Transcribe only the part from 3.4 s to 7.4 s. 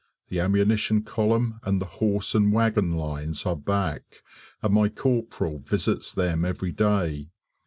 are back, and my corporal visits them every day.